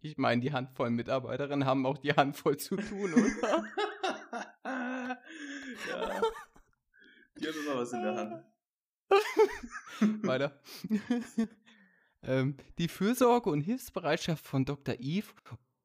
Ich 0.00 0.16
meine, 0.16 0.40
die 0.40 0.52
Handvoll 0.52 0.90
Mitarbeiterinnen 0.90 1.66
haben 1.66 1.84
auch 1.86 1.98
die 1.98 2.12
Handvoll 2.12 2.56
zu 2.56 2.76
tun, 2.76 3.12
oder? 3.12 3.64
ja. 5.88 6.22
Die 7.44 7.48
haben 7.50 7.66
immer 7.66 7.76
was 7.76 7.92
in 7.92 8.02
der 8.02 8.16
Hand. 8.16 8.44
Weiter. 10.26 10.60
ähm, 12.22 12.56
die 12.78 12.88
Fürsorge 12.88 13.50
und 13.50 13.60
Hilfsbereitschaft 13.60 14.46
von 14.46 14.64
Dr. 14.64 14.96
Eve 14.98 15.28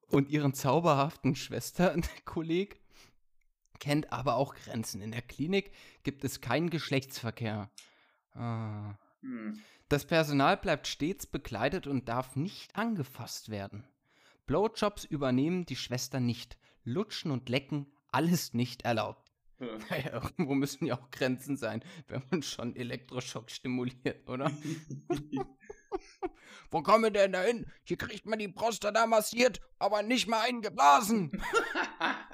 und 0.08 0.30
ihren 0.30 0.54
zauberhaften 0.54 1.36
Schwesternkolleg 1.36 2.80
kennt 3.78 4.10
aber 4.10 4.36
auch 4.36 4.54
Grenzen. 4.54 5.02
In 5.02 5.12
der 5.12 5.20
Klinik 5.20 5.72
gibt 6.02 6.24
es 6.24 6.40
keinen 6.40 6.70
Geschlechtsverkehr. 6.70 7.70
Ah. 8.32 8.94
Hm. 9.20 9.60
Das 9.90 10.06
Personal 10.06 10.56
bleibt 10.56 10.86
stets 10.86 11.26
bekleidet 11.26 11.86
und 11.86 12.08
darf 12.08 12.36
nicht 12.36 12.74
angefasst 12.74 13.50
werden. 13.50 13.86
Blowjobs 14.46 15.04
übernehmen 15.04 15.66
die 15.66 15.76
Schwestern 15.76 16.24
nicht. 16.24 16.56
Lutschen 16.84 17.30
und 17.30 17.50
Lecken, 17.50 17.92
alles 18.08 18.54
nicht 18.54 18.82
erlaubt. 18.82 19.29
Ja. 19.60 19.78
Naja, 19.90 20.14
irgendwo 20.14 20.54
müssen 20.54 20.86
ja 20.86 20.98
auch 20.98 21.10
Grenzen 21.10 21.56
sein, 21.56 21.84
wenn 22.08 22.22
man 22.30 22.42
schon 22.42 22.74
Elektroschock 22.76 23.50
stimuliert, 23.50 24.26
oder? 24.28 24.50
Wo 26.70 26.82
kommen 26.82 27.04
wir 27.04 27.10
denn 27.10 27.32
da 27.32 27.42
hin? 27.42 27.70
Hier 27.82 27.96
kriegt 27.98 28.24
man 28.26 28.38
die 28.38 28.48
Prostata 28.48 29.06
massiert, 29.06 29.60
aber 29.78 30.02
nicht 30.02 30.28
mal 30.28 30.40
eingeblasen. 30.42 31.30
Ah. 31.98 32.26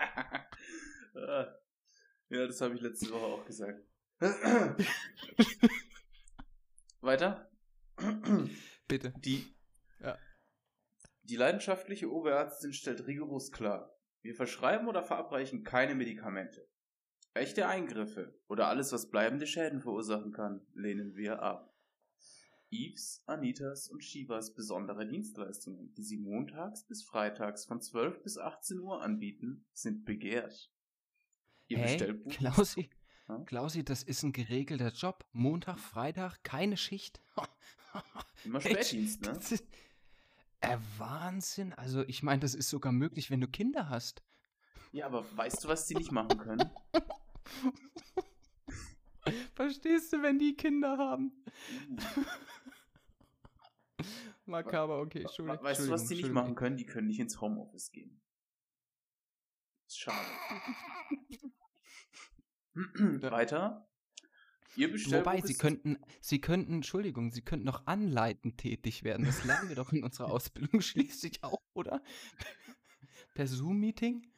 ja, 2.29 2.47
das 2.47 2.61
habe 2.61 2.75
ich 2.75 2.81
letzte 2.81 3.11
Woche 3.11 3.25
auch 3.25 3.45
gesagt. 3.45 3.83
Weiter? 7.01 7.51
Bitte. 8.89 9.13
Die, 9.19 9.55
Ja. 10.01 10.19
die 11.23 11.37
leidenschaftliche 11.37 12.11
Oberärztin 12.13 12.73
stellt 12.73 13.07
rigoros 13.07 13.51
klar, 13.53 13.91
wir 14.23 14.35
verschreiben 14.35 14.87
oder 14.87 15.03
verabreichen 15.03 15.65
keine 15.65 15.95
Medikamente. 15.95 16.69
Echte 17.37 17.69
Eingriffe 17.69 18.35
oder 18.49 18.69
alles, 18.69 18.93
was 18.93 19.11
bleibende 19.11 19.47
Schäden 19.47 19.81
verursachen 19.81 20.33
kann, 20.33 20.61
lehnen 20.75 21.17
wir 21.17 21.43
ab. 21.43 21.73
Yves, 22.71 23.23
Anitas 23.27 23.89
und 23.89 24.03
Shivas 24.03 24.55
besondere 24.55 25.07
Dienstleistungen, 25.07 25.95
die 25.95 26.03
sie 26.03 26.17
montags 26.19 26.85
bis 26.85 27.05
freitags 27.05 27.65
von 27.65 27.81
12 27.81 28.23
bis 28.23 28.39
18 28.39 28.81
Uhr 28.81 29.03
anbieten, 29.03 29.65
sind 29.73 30.05
begehrt. 30.05 30.71
Ihr 31.69 31.79
Hey, 31.79 31.97
Bestellbuch 31.97 32.33
Klausi, 32.33 32.91
Ja? 33.29 33.39
Klausi, 33.47 33.85
das 33.85 34.03
ist 34.03 34.23
ein 34.23 34.33
geregelter 34.33 34.91
Job. 34.93 35.25
Montag, 35.33 35.79
Freitag, 35.79 36.43
keine 36.43 36.77
Schicht. 36.77 37.21
immer 38.45 38.61
Spätdienst, 38.61 39.23
ne? 39.23 39.33
Das 39.35 39.53
ist, 39.53 39.65
Äh, 40.61 40.79
Wahnsinn. 40.99 41.73
Also, 41.75 42.03
ich 42.03 42.23
meine, 42.23 42.41
das 42.41 42.55
ist 42.55 42.71
sogar 42.71 42.93
möglich, 42.93 43.31
wenn 43.31 43.41
du 43.41 43.47
Kinder 43.49 43.89
hast. 43.91 44.23
Ja, 44.93 45.07
aber 45.07 45.25
weißt 45.37 45.63
du, 45.65 45.69
was 45.69 45.87
die 45.87 45.95
nicht 45.95 46.13
machen 46.13 46.39
können? 46.39 46.71
Verstehst 49.55 50.13
du, 50.13 50.23
wenn 50.23 50.39
die 50.39 50.55
Kinder 50.55 50.99
haben? 50.99 51.33
Makaber, 54.47 55.01
okay, 55.01 55.23
Entschuldigung. 55.23 55.65
Weißt 55.65 55.87
du, 55.87 55.91
was 55.91 56.07
die 56.07 56.17
nicht 56.17 56.31
machen 56.31 56.55
können? 56.55 56.77
Die 56.77 56.87
können 56.87 57.09
nicht 57.09 57.19
ins 57.19 57.41
Homeoffice 57.41 57.91
gehen. 57.91 58.21
Schade. 59.89 60.29
Weiter. 63.31 63.89
Ihr 64.77 64.93
Wobei, 64.93 65.41
sie 65.41 65.55
könnten, 65.55 65.99
sie 66.21 66.41
könnten, 66.41 66.75
Entschuldigung, 66.75 67.33
sie 67.33 67.41
könnten 67.41 67.65
noch 67.65 67.87
anleitend 67.87 68.59
tätig 68.59 69.05
werden. 69.05 69.25
Das 69.25 69.43
lernen 69.45 69.71
wir 69.71 69.77
doch 69.77 69.93
in 69.93 70.05
unserer 70.05 70.31
Ausbildung 70.31 70.83
schließlich 70.83 71.43
auch, 71.43 71.63
oder? 71.73 72.03
Per 73.35 73.47
Zoom-Meeting? 73.47 74.31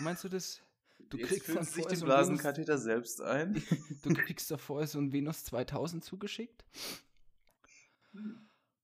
Meinst 0.00 0.24
du 0.24 0.28
das? 0.28 0.62
Du 1.10 1.18
Jetzt 1.18 1.28
kriegst 1.28 1.48
dann 1.48 1.64
sich 1.64 1.84
den 1.86 2.00
Blasenkatheter 2.00 2.78
selbst 2.78 3.20
ein. 3.20 3.54
Du 4.02 4.14
kriegst 4.14 4.52
vorher 4.58 4.86
so 4.86 5.00
ein 5.00 5.12
Venus 5.12 5.44
2000 5.44 6.04
zugeschickt. 6.04 6.64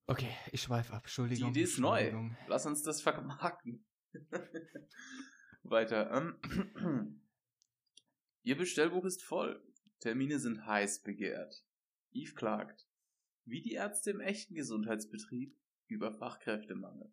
Okay, 0.09 0.30
ich 0.50 0.62
schweife 0.62 0.92
ab. 0.92 1.04
Entschuldigung. 1.04 1.52
Die 1.52 1.61
Idee 1.61 1.71
ist 1.71 1.78
neu. 1.78 2.30
Lass 2.49 2.66
uns 2.66 2.83
das 2.83 3.00
vermarkten. 3.00 3.85
Weiter. 5.62 6.11
Ähm, 6.11 7.23
Ihr 8.42 8.56
Bestellbuch 8.56 9.04
ist 9.04 9.23
voll. 9.23 9.62
Termine 10.00 10.40
sind 10.40 10.66
heiß 10.66 11.02
begehrt. 11.02 11.64
Eve 12.12 12.35
klagt. 12.35 12.88
Wie 13.45 13.62
die 13.62 13.73
Ärzte 13.73 14.11
im 14.11 14.21
echten 14.21 14.56
Gesundheitsbetrieb 14.56 15.56
über 15.87 16.12
Fachkräftemangel. 16.12 17.12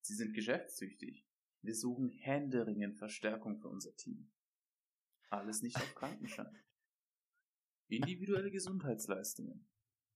Sie 0.00 0.14
sind 0.14 0.34
geschäftstüchtig. 0.34 1.24
Wir 1.62 1.76
suchen 1.76 2.08
händeringend 2.08 2.98
Verstärkung 2.98 3.56
für 3.56 3.68
unser 3.68 3.94
Team. 3.96 4.32
Alles 5.30 5.62
nicht 5.62 5.76
auf 5.76 5.94
Krankenschein. 5.94 6.62
Individuelle 7.88 8.50
Gesundheitsleistungen, 8.50 9.68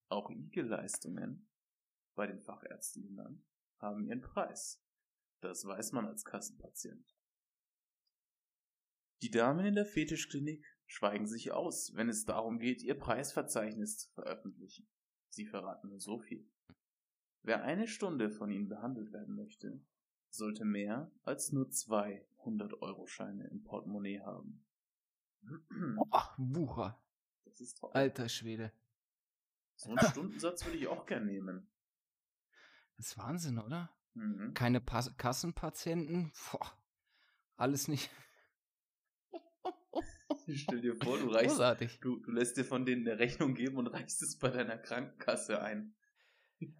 auch 0.09 0.31
IG-Leistungen, 0.31 1.49
bei 2.17 2.27
den 2.27 2.41
Fachärzten 2.41 3.03
genannt, 3.03 3.47
haben 3.79 4.05
ihren 4.05 4.23
Preis. 4.23 4.83
Das 5.41 5.65
weiß 5.65 5.93
man 5.93 6.07
als 6.07 6.25
Kassenpatient. 6.25 7.17
Die 9.23 9.31
Damen 9.31 9.65
in 9.67 9.75
der 9.75 9.87
Fetischklinik 9.87 10.67
schweigen 10.87 11.27
sich 11.27 11.53
aus, 11.53 11.95
wenn 11.95 12.09
es 12.09 12.25
darum 12.25 12.59
geht, 12.59 12.83
ihr 12.83 12.99
Preisverzeichnis 12.99 13.99
zu 13.99 14.11
veröffentlichen. 14.13 14.89
Sie 15.29 15.47
verraten 15.47 15.89
nur 15.89 16.01
so 16.01 16.19
viel. 16.19 16.51
Wer 17.43 17.63
eine 17.63 17.87
Stunde 17.87 18.31
von 18.31 18.51
ihnen 18.51 18.69
behandelt 18.69 19.13
werden 19.13 19.37
möchte, 19.37 19.81
sollte 20.37 20.65
mehr 20.65 21.11
als 21.23 21.53
nur 21.53 21.71
zwei 21.71 22.27
100-Euro-Scheine 22.45 23.49
im 23.49 23.63
Portemonnaie 23.65 24.21
haben. 24.21 24.65
Ach, 26.11 26.35
Wucher. 26.39 27.03
Das 27.45 27.61
ist 27.61 27.79
toll. 27.79 27.91
Alter 27.95 28.29
Schwede. 28.29 28.73
So 29.77 29.91
einen 29.91 29.99
Stundensatz 30.11 30.65
würde 30.65 30.79
ich 30.79 30.89
auch 30.89 31.07
gern 31.07 31.27
nehmen. 31.27 31.69
Das 32.97 33.09
ist 33.09 33.19
Wahnsinn, 33.19 33.59
oder? 33.59 33.91
Mhm. 34.15 34.55
Keine 34.55 34.81
Pas 34.81 35.15
Kassenpatienten? 35.17 36.33
Boah, 36.51 36.73
alles 37.57 37.89
nicht. 37.89 38.11
Stell 40.55 40.81
dir 40.81 40.97
vor, 40.97 41.19
du 41.19 41.29
reichst, 41.29 41.59
du, 42.03 42.17
du 42.19 42.31
lässt 42.31 42.57
dir 42.57 42.65
von 42.65 42.87
denen 42.87 43.07
eine 43.07 43.19
Rechnung 43.19 43.55
geben 43.55 43.77
und 43.77 43.89
reichst 43.89 44.23
es 44.23 44.39
bei 44.39 44.49
deiner 44.49 44.79
Krankenkasse 44.79 45.61
ein. 45.61 45.95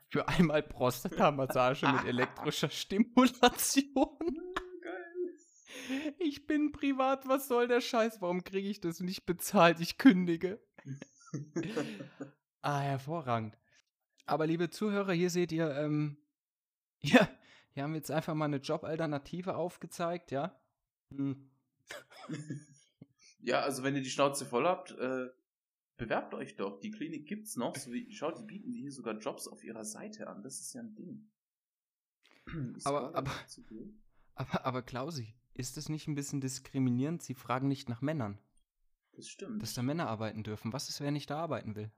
Für 0.09 0.29
einmal 0.29 0.63
Prostata-Massage 0.63 1.87
mit 1.93 2.05
elektrischer 2.05 2.71
Stimulation. 2.71 4.17
Geil. 4.83 6.15
Ich 6.19 6.47
bin 6.47 6.73
privat, 6.73 7.29
was 7.29 7.49
soll 7.49 7.69
der 7.69 7.81
Scheiß? 7.81 8.21
Warum 8.21 8.45
kriege 8.45 8.69
ich 8.69 8.81
das 8.81 9.01
nicht 9.01 9.27
bezahlt? 9.27 9.81
Ich 9.81 9.99
kündige. 9.99 10.61
ah, 12.63 12.81
hervorragend. 12.81 13.59
Aber 14.25 14.47
liebe 14.47 14.71
Zuhörer, 14.71 15.13
hier 15.13 15.31
seht 15.31 15.53
ihr, 15.53 15.71
ähm, 15.77 16.17
ja, 17.01 17.29
hier 17.73 17.83
haben 17.83 17.93
wir 17.93 17.99
jetzt 17.99 18.11
einfach 18.11 18.35
mal 18.35 18.47
eine 18.47 18.57
Jobalternative 18.57 19.57
aufgezeigt, 19.57 20.31
ja. 20.31 20.59
Hm. 21.15 21.51
Ja, 23.47 23.61
also 23.61 23.85
wenn 23.85 23.95
ihr 23.95 24.03
die 24.03 24.11
Schnauze 24.11 24.45
voll 24.45 24.67
habt, 24.67 24.91
äh, 24.91 25.29
bewerbt 25.97 26.35
euch 26.35 26.57
doch. 26.57 26.81
Die 26.81 26.91
Klinik 26.91 27.27
gibt's 27.27 27.57
noch. 27.57 27.77
So 27.77 27.93
wie, 27.93 28.13
schaut, 28.13 28.39
die 28.39 28.45
bieten 28.45 28.73
hier 28.73 28.93
sogar 28.93 29.19
Jobs 29.19 29.49
auf 29.49 29.65
ihrer 29.65 29.85
Seite 29.85 30.29
an. 30.29 30.43
Das 30.43 30.61
ist 30.61 30.73
ja 30.75 30.83
ein 30.83 30.95
Ding. 30.95 31.31
aber, 32.85 33.15
aber, 33.15 33.33
aber, 34.35 34.67
aber 34.67 34.83
Klausi, 34.83 35.35
ist 35.55 35.77
das 35.77 35.89
nicht 35.89 36.07
ein 36.07 36.15
bisschen 36.15 36.41
diskriminierend? 36.41 37.23
Sie 37.23 37.35
fragen 37.35 37.69
nicht 37.69 37.89
nach 37.89 38.03
Männern. 38.03 38.39
Das 39.13 39.29
stimmt. 39.29 39.63
Dass 39.63 39.75
da 39.75 39.83
Männer 39.83 40.09
arbeiten 40.09 40.43
dürfen. 40.43 40.73
Was 40.73 40.89
ist, 40.89 41.01
wer 41.01 41.11
nicht 41.11 41.31
da 41.31 41.39
arbeiten 41.39 41.75
will? 41.75 41.91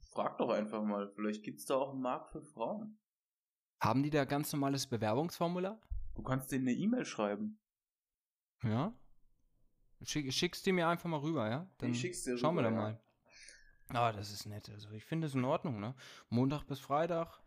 Frag 0.00 0.38
doch 0.38 0.50
einfach 0.50 0.82
mal. 0.82 1.10
Vielleicht 1.14 1.42
gibt's 1.42 1.66
da 1.66 1.74
auch 1.74 1.92
einen 1.92 2.00
Markt 2.00 2.30
für 2.30 2.40
Frauen. 2.40 2.98
Haben 3.80 4.02
die 4.02 4.10
da 4.10 4.24
ganz 4.24 4.52
normales 4.52 4.86
Bewerbungsformular? 4.86 5.78
Du 6.14 6.22
kannst 6.22 6.50
denen 6.50 6.66
eine 6.66 6.76
E-Mail 6.76 7.04
schreiben. 7.04 7.60
Ja? 8.62 8.94
Schick, 10.02 10.32
schickst 10.32 10.66
du 10.66 10.72
mir 10.72 10.88
einfach 10.88 11.08
mal 11.10 11.20
rüber, 11.20 11.48
ja? 11.50 11.70
Dann 11.78 11.90
ich 11.90 12.00
schick's 12.00 12.22
dir 12.22 12.38
schauen 12.38 12.56
rüber, 12.56 12.70
wir 12.70 12.74
da 12.74 12.82
mal. 12.82 13.00
Ah, 13.88 14.12
das 14.12 14.32
ist 14.32 14.46
nett. 14.46 14.68
Also 14.70 14.90
ich 14.92 15.04
finde 15.04 15.26
es 15.26 15.34
in 15.34 15.44
Ordnung, 15.44 15.80
ne? 15.80 15.94
Montag 16.28 16.64
bis 16.64 16.80
Freitag, 16.80 17.40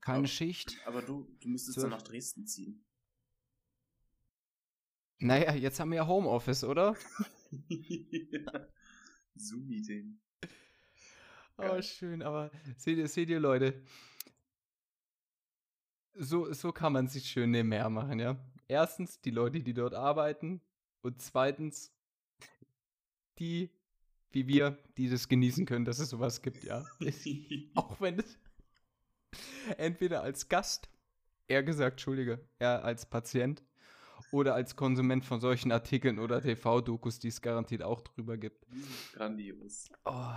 keine 0.00 0.18
aber, 0.18 0.26
Schicht. 0.26 0.76
Aber 0.86 1.02
du, 1.02 1.28
du 1.40 1.48
müsstest 1.48 1.78
dann 1.78 1.90
nach 1.90 2.02
Dresden 2.02 2.46
ziehen. 2.46 2.84
Naja, 5.18 5.54
jetzt 5.54 5.78
haben 5.78 5.90
wir 5.90 5.98
ja 5.98 6.06
Homeoffice, 6.06 6.64
oder? 6.64 6.96
ja. 7.68 8.66
Zoom-Meeting. 9.34 10.20
Oh, 11.56 11.80
schön, 11.80 12.22
aber 12.22 12.50
seht 12.76 12.98
ihr, 12.98 13.08
seht 13.08 13.28
ihr, 13.28 13.38
Leute, 13.38 13.82
so, 16.14 16.52
so 16.52 16.72
kann 16.72 16.92
man 16.92 17.08
sich 17.08 17.28
schön 17.28 17.52
nebenher 17.52 17.88
machen, 17.88 18.18
ja. 18.18 18.36
Erstens, 18.66 19.20
die 19.20 19.30
Leute, 19.30 19.60
die 19.60 19.74
dort 19.74 19.94
arbeiten, 19.94 20.60
und 21.02 21.20
zweitens, 21.20 21.92
die, 23.38 23.70
wie 24.34 24.46
wir, 24.46 24.78
die 24.96 25.08
das 25.08 25.28
genießen 25.28 25.66
können, 25.66 25.84
dass 25.84 25.98
es 25.98 26.10
sowas 26.10 26.42
gibt, 26.42 26.64
ja. 26.64 26.84
Auch 27.74 28.00
wenn 28.00 28.18
es 28.18 28.38
entweder 29.76 30.22
als 30.22 30.48
Gast, 30.48 30.88
eher 31.48 31.62
gesagt, 31.62 31.94
Entschuldige, 31.94 32.46
eher 32.58 32.84
als 32.84 33.06
Patient 33.06 33.62
oder 34.30 34.54
als 34.54 34.76
Konsument 34.76 35.24
von 35.24 35.40
solchen 35.40 35.72
Artikeln 35.72 36.18
oder 36.18 36.40
TV-Dokus, 36.40 37.18
die 37.18 37.28
es 37.28 37.40
garantiert 37.40 37.82
auch 37.82 38.00
drüber 38.00 38.36
gibt. 38.36 38.66
Grandios. 39.12 39.88
Oh, 40.04 40.34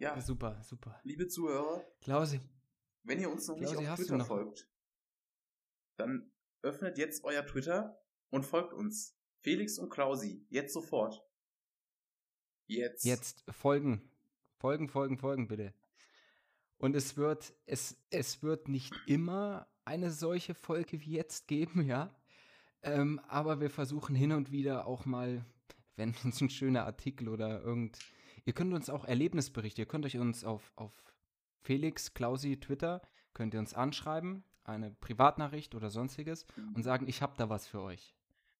ja. 0.00 0.20
Super, 0.20 0.62
super. 0.62 1.00
Liebe 1.04 1.28
Zuhörer. 1.28 1.84
Klausi. 2.00 2.40
Wenn 3.02 3.20
ihr 3.20 3.30
uns 3.30 3.46
noch 3.46 3.56
Klausi, 3.56 3.76
nicht 3.76 3.88
auf 3.88 3.98
Twitter 3.98 4.24
folgt, 4.24 4.68
dann 5.96 6.32
öffnet 6.62 6.98
jetzt 6.98 7.24
euer 7.24 7.44
Twitter 7.44 8.00
und 8.30 8.44
folgt 8.44 8.72
uns. 8.72 9.16
Felix 9.40 9.78
und 9.78 9.90
Klausi, 9.90 10.46
jetzt 10.48 10.72
sofort. 10.72 11.22
Jetzt. 12.66 13.04
Jetzt 13.04 13.44
folgen. 13.50 14.02
Folgen, 14.58 14.88
folgen, 14.88 15.18
folgen, 15.18 15.48
bitte. 15.48 15.74
Und 16.78 16.96
es 16.96 17.16
wird, 17.16 17.54
es, 17.66 17.96
es 18.10 18.42
wird 18.42 18.68
nicht 18.68 18.94
immer 19.06 19.66
eine 19.84 20.10
solche 20.10 20.54
Folge 20.54 21.00
wie 21.00 21.12
jetzt 21.12 21.48
geben, 21.48 21.86
ja. 21.86 22.14
Ähm, 22.82 23.20
aber 23.28 23.60
wir 23.60 23.70
versuchen 23.70 24.14
hin 24.14 24.32
und 24.32 24.50
wieder 24.50 24.86
auch 24.86 25.04
mal, 25.04 25.44
wenn 25.96 26.14
uns 26.24 26.40
ein 26.40 26.50
schöner 26.50 26.84
Artikel 26.84 27.28
oder 27.28 27.62
irgend. 27.62 27.98
Ihr 28.44 28.52
könnt 28.52 28.74
uns 28.74 28.90
auch 28.90 29.04
Erlebnisberichte, 29.04 29.82
ihr 29.82 29.86
könnt 29.86 30.04
euch 30.04 30.18
uns 30.18 30.44
auf, 30.44 30.72
auf 30.76 30.92
Felix, 31.62 32.12
Klausi, 32.12 32.58
Twitter, 32.60 33.00
könnt 33.32 33.54
ihr 33.54 33.60
uns 33.60 33.72
anschreiben, 33.72 34.44
eine 34.64 34.90
Privatnachricht 34.90 35.74
oder 35.74 35.88
sonstiges 35.88 36.46
und 36.74 36.82
sagen, 36.82 37.08
ich 37.08 37.22
habe 37.22 37.34
da 37.38 37.48
was 37.48 37.66
für 37.66 37.80
euch. 37.80 38.14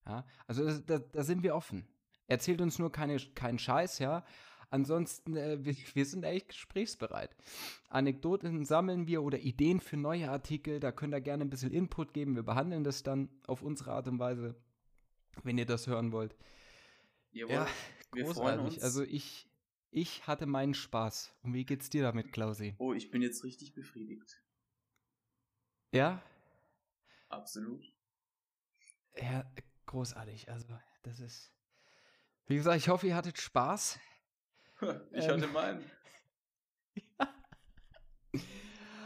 Ja, 0.07 0.25
also 0.47 0.79
da, 0.79 0.99
da, 0.99 1.23
sind 1.23 1.43
wir 1.43 1.55
offen. 1.55 1.87
Erzählt 2.27 2.61
uns 2.61 2.79
nur 2.79 2.91
keine, 2.91 3.17
keinen 3.35 3.59
Scheiß, 3.59 3.99
ja. 3.99 4.25
Ansonsten, 4.69 5.35
äh, 5.35 5.57
wir, 5.65 5.75
wir, 5.93 6.05
sind 6.05 6.23
echt 6.23 6.49
gesprächsbereit. 6.49 7.35
Anekdoten 7.89 8.65
sammeln 8.65 9.07
wir 9.07 9.23
oder 9.23 9.39
Ideen 9.39 9.79
für 9.79 9.97
neue 9.97 10.29
Artikel, 10.29 10.79
da 10.79 10.91
könnt 10.91 11.13
ihr 11.13 11.21
gerne 11.21 11.45
ein 11.45 11.49
bisschen 11.49 11.71
Input 11.71 12.13
geben. 12.13 12.35
Wir 12.35 12.43
behandeln 12.43 12.83
das 12.83 13.03
dann 13.03 13.29
auf 13.47 13.61
unsere 13.61 13.91
Art 13.91 14.07
und 14.07 14.19
Weise, 14.19 14.55
wenn 15.43 15.57
ihr 15.57 15.65
das 15.65 15.87
hören 15.87 16.11
wollt. 16.11 16.35
Jawohl, 17.31 17.55
ja, 17.55 17.67
wir 18.13 18.27
freuen 18.27 18.59
uns. 18.59 18.79
Also 18.81 19.03
ich, 19.03 19.47
ich 19.91 20.25
hatte 20.25 20.45
meinen 20.45 20.73
Spaß. 20.73 21.33
Und 21.43 21.53
wie 21.53 21.65
geht's 21.65 21.89
dir 21.89 22.03
damit, 22.03 22.31
Klausi? 22.31 22.75
Oh, 22.77 22.93
ich 22.93 23.11
bin 23.11 23.21
jetzt 23.21 23.43
richtig 23.43 23.73
befriedigt. 23.73 24.41
Ja? 25.91 26.21
Absolut. 27.29 27.93
Ja, 29.17 29.49
großartig. 29.85 30.49
Also, 30.49 30.67
das 31.03 31.19
ist. 31.19 31.54
Wie 32.47 32.55
gesagt, 32.55 32.77
ich 32.77 32.89
hoffe, 32.89 33.07
ihr 33.07 33.15
hattet 33.15 33.37
Spaß. 33.37 33.99
Ich 35.13 35.25
hatte 35.27 35.45
ähm, 35.45 35.53
meinen. 35.53 35.91
ja. 36.95 37.33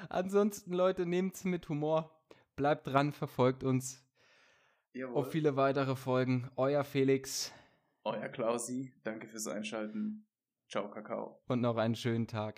Ansonsten, 0.09 0.73
Leute, 0.73 1.05
nehmt 1.05 1.35
es 1.35 1.43
mit 1.43 1.69
Humor. 1.69 2.19
Bleibt 2.55 2.87
dran, 2.87 3.13
verfolgt 3.13 3.63
uns 3.63 4.03
Jawohl. 4.93 5.15
auf 5.15 5.31
viele 5.31 5.55
weitere 5.55 5.95
Folgen. 5.95 6.49
Euer 6.55 6.83
Felix 6.83 7.53
Euer 8.03 8.29
Klausi, 8.29 8.91
danke 9.03 9.27
fürs 9.27 9.45
Einschalten. 9.47 10.25
Ciao, 10.67 10.89
Kakao. 10.89 11.39
und 11.47 11.61
noch 11.61 11.77
einen 11.77 11.95
schönen 11.95 12.25
Tag. 12.27 12.57